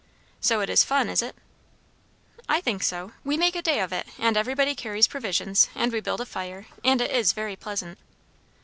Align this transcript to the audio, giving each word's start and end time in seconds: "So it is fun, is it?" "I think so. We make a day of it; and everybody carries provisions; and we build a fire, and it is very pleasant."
"So 0.39 0.61
it 0.61 0.69
is 0.71 0.83
fun, 0.83 1.09
is 1.09 1.21
it?" 1.21 1.35
"I 2.49 2.59
think 2.59 2.81
so. 2.81 3.11
We 3.23 3.37
make 3.37 3.55
a 3.55 3.61
day 3.61 3.79
of 3.79 3.93
it; 3.93 4.07
and 4.17 4.35
everybody 4.35 4.73
carries 4.73 5.07
provisions; 5.07 5.69
and 5.75 5.91
we 5.93 5.99
build 5.99 6.21
a 6.21 6.25
fire, 6.25 6.65
and 6.83 7.01
it 7.01 7.11
is 7.11 7.33
very 7.33 7.55
pleasant." 7.55 7.99